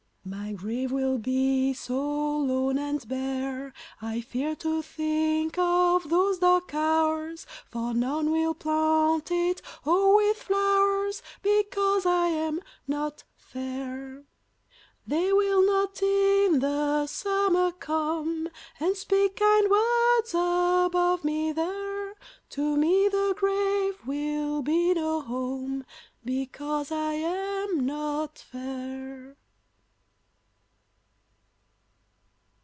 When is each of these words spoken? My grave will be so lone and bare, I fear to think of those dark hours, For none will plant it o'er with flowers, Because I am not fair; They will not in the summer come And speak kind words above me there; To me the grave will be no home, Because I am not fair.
My 0.23 0.53
grave 0.53 0.91
will 0.91 1.17
be 1.17 1.73
so 1.73 1.97
lone 2.37 2.77
and 2.77 3.05
bare, 3.07 3.73
I 4.03 4.21
fear 4.21 4.55
to 4.57 4.83
think 4.83 5.57
of 5.57 6.11
those 6.11 6.37
dark 6.37 6.75
hours, 6.75 7.47
For 7.65 7.95
none 7.95 8.29
will 8.29 8.53
plant 8.53 9.31
it 9.31 9.63
o'er 9.85 10.15
with 10.15 10.37
flowers, 10.37 11.23
Because 11.41 12.05
I 12.05 12.27
am 12.27 12.61
not 12.87 13.23
fair; 13.35 14.25
They 15.07 15.33
will 15.33 15.65
not 15.65 15.99
in 16.03 16.59
the 16.59 17.07
summer 17.07 17.71
come 17.71 18.47
And 18.79 18.95
speak 18.95 19.37
kind 19.37 19.71
words 19.71 20.35
above 20.35 21.23
me 21.23 21.51
there; 21.51 22.13
To 22.51 22.77
me 22.77 23.07
the 23.07 23.33
grave 23.35 24.05
will 24.05 24.61
be 24.61 24.93
no 24.93 25.21
home, 25.21 25.83
Because 26.23 26.91
I 26.91 27.13
am 27.15 27.83
not 27.87 28.37
fair. 28.37 29.37